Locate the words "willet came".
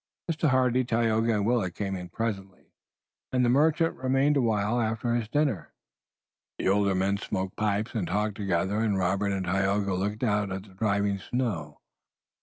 1.45-1.95